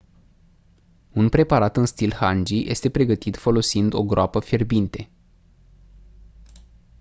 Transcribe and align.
un 1.11 1.29
preparat 1.29 1.77
în 1.77 1.85
stil 1.85 2.13
hangi 2.13 2.69
este 2.69 2.89
pregătit 2.89 3.37
folosind 3.37 3.93
o 3.93 4.03
groapă 4.03 4.39
fierbinte 4.39 5.09